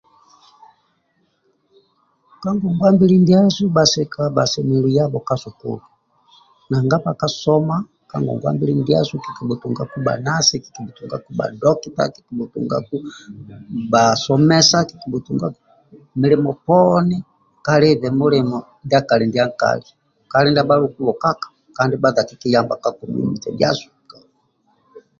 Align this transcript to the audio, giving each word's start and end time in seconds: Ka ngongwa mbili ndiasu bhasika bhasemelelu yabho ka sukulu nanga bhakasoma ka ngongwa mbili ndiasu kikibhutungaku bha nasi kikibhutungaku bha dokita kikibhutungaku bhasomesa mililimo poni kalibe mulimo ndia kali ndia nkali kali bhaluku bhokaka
Ka 2.41 2.49
ngongwa 2.55 2.89
mbili 2.95 3.15
ndiasu 3.23 3.63
bhasika 3.75 4.21
bhasemelelu 4.35 4.89
yabho 4.97 5.19
ka 5.27 5.35
sukulu 5.43 5.85
nanga 6.69 6.97
bhakasoma 7.05 7.75
ka 8.09 8.17
ngongwa 8.21 8.49
mbili 8.55 8.73
ndiasu 8.81 9.13
kikibhutungaku 9.23 9.97
bha 10.05 10.13
nasi 10.25 10.55
kikibhutungaku 10.63 11.29
bha 11.37 11.45
dokita 11.61 12.03
kikibhutungaku 12.13 12.95
bhasomesa 13.91 14.77
mililimo 16.19 16.51
poni 16.65 17.17
kalibe 17.65 18.07
mulimo 18.19 18.57
ndia 18.85 18.99
kali 19.09 19.23
ndia 19.27 19.45
nkali 19.51 19.87
kali 20.31 20.49
bhaluku 20.67 20.99
bhokaka 21.05 21.47